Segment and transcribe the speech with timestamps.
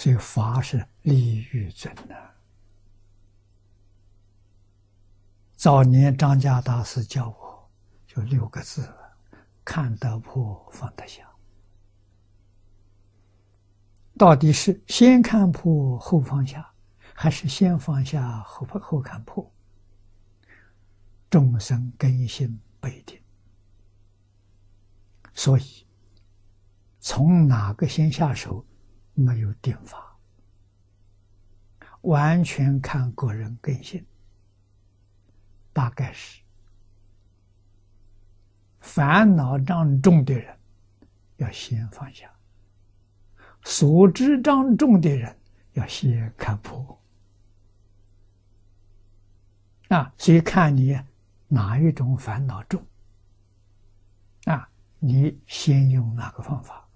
[0.00, 2.30] 所以法是利欲尊的。
[5.52, 7.70] 早年张家大师教我，
[8.06, 8.90] 就六个字：
[9.62, 11.30] 看得破，放得下。
[14.16, 16.72] 到底是先看破后放下，
[17.12, 19.52] 还是先放下后后看破？
[21.28, 23.20] 众生根性不一定，
[25.34, 25.86] 所以
[27.00, 28.64] 从哪个先下手
[29.20, 30.16] 没有定法，
[32.02, 34.04] 完全看个人根性。
[35.72, 36.40] 大概是。
[38.80, 40.58] 烦恼障重的人
[41.36, 42.30] 要先放下。
[43.62, 45.38] 所知障重的人
[45.74, 46.98] 要先看破。
[49.88, 50.98] 啊，所以看你
[51.46, 52.84] 哪一种烦恼重。
[54.46, 54.68] 啊，
[54.98, 56.88] 你先用哪个方法。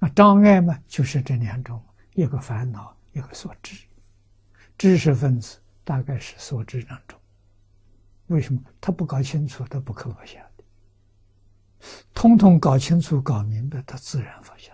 [0.00, 0.08] 啊？
[0.10, 1.80] 障碍嘛，就是这两种：
[2.14, 3.76] 一个烦恼，一个所知。
[4.76, 7.18] 知识分子大概是所知当中，
[8.26, 8.60] 为什么？
[8.80, 10.44] 他不搞清楚，他不可放下。
[12.14, 14.72] 通通搞清楚、搞明白，他自然放下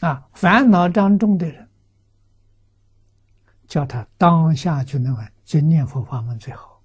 [0.00, 1.66] 啊，烦恼当中的人，
[3.66, 6.82] 叫他当下就能就念佛法门最好，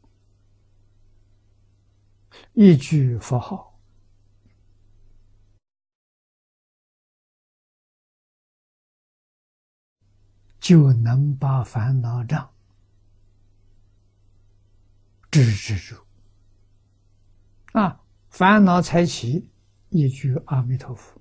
[2.54, 3.70] 一句佛号。
[10.60, 12.48] 就能把烦恼障
[15.32, 15.96] 制止住
[17.74, 18.00] 啊！
[18.30, 19.50] 烦恼才起，
[19.90, 21.20] 一句阿弥陀佛，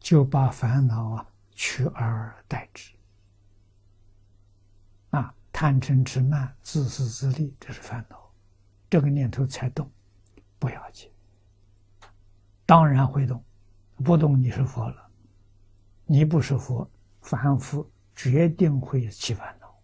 [0.00, 2.90] 就把烦恼啊取而代之！
[5.62, 8.34] 贪嗔痴慢、自私自利，这是烦恼，
[8.90, 9.88] 这个念头才动，
[10.58, 11.08] 不要紧，
[12.66, 13.40] 当然会动，
[13.94, 15.08] 不动你是佛了，
[16.04, 16.90] 你不是佛。
[17.20, 19.80] 凡夫决定会起烦恼，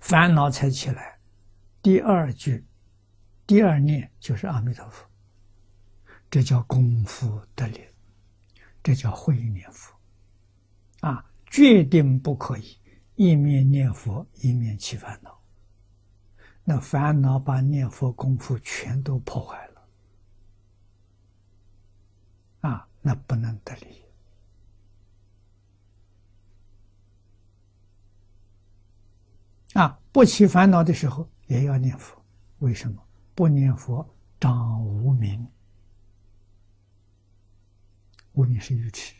[0.00, 1.16] 烦恼才起来。
[1.80, 2.66] 第二句，
[3.46, 5.08] 第二念就是阿弥陀佛，
[6.28, 7.86] 这叫功夫得力，
[8.82, 9.96] 这叫会念佛。
[11.02, 12.76] 啊，决定不可以
[13.14, 15.40] 一面念佛一面起烦恼，
[16.64, 19.88] 那烦恼把念佛功夫全都破坏了。
[22.62, 24.02] 啊，那不能得力。
[29.74, 32.20] 啊，不起烦恼的时候也要念佛，
[32.58, 33.00] 为什么？
[33.32, 34.04] 不念佛
[34.40, 35.46] 长无名，
[38.32, 39.14] 无名是愚痴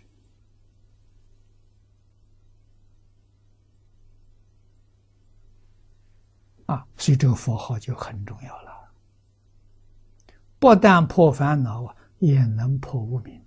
[6.75, 8.93] 啊，所以这个佛号就很重要了。
[10.59, 13.41] 不但破烦恼啊，也能破无明，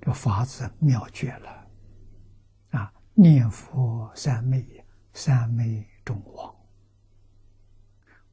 [0.00, 1.68] 这法子妙绝了。
[2.70, 6.54] 啊念佛三昧，三昧中王，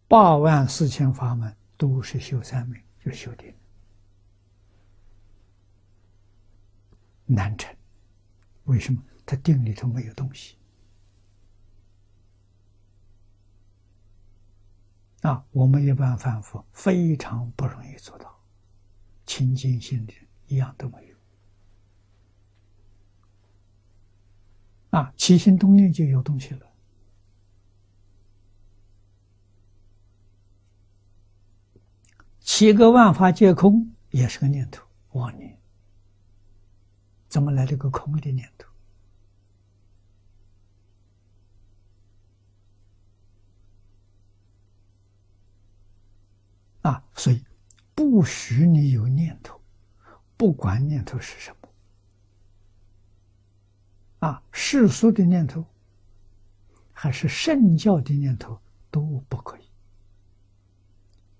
[0.07, 3.53] 八万四千法门都是修三昧，就修定，
[7.25, 7.75] 难成。
[8.65, 9.01] 为什么？
[9.25, 10.57] 他定里头没有东西
[15.21, 15.45] 啊！
[15.51, 18.39] 我们一般凡夫非常不容易做到
[19.25, 20.13] 清净心的，
[20.47, 21.17] 一样都没有。
[24.91, 26.65] 啊，起心动念就有东西了。
[32.39, 35.59] 七个万法皆空，也是个念头，妄念。
[37.27, 38.68] 怎么来了个空的念头？
[46.81, 47.43] 啊，所以
[47.93, 49.61] 不许你有念头，
[50.37, 51.69] 不管念头是什么。
[54.27, 55.65] 啊，世俗的念头，
[56.91, 58.61] 还是圣教的念头
[58.91, 59.61] 都不可以。《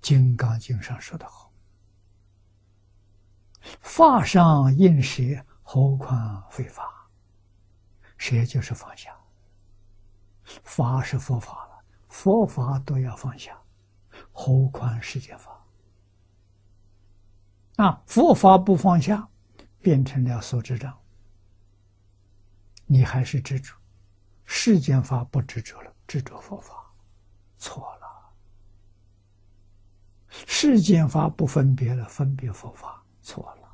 [0.01, 1.51] 金刚经》上说的好
[3.81, 5.21] ：“法上应舍，
[5.61, 7.09] 何况非法？
[8.17, 9.13] 舍就是放下。
[10.63, 13.58] 法是佛法了，佛法都要放下，
[14.41, 15.51] 何况世间法？
[17.75, 19.27] 啊，佛法不放下，
[19.81, 20.97] 变成了所知障。”
[22.87, 23.75] 你还是执着
[24.45, 26.89] 世间法，不执着了，执着佛法，
[27.57, 28.07] 错了。
[30.29, 33.69] 世间法不分别了，分别佛法，错了。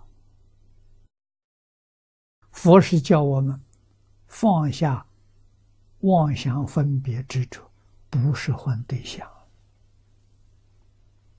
[2.51, 3.61] 佛是叫我们
[4.25, 5.05] 放下
[5.99, 7.61] 妄想分别执着，
[8.09, 9.29] 不是换对象。